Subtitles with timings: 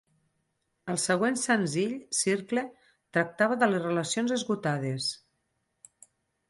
[0.93, 2.65] El següent senzill, "Circle,"
[3.19, 5.13] tractava de les relacions esgotades.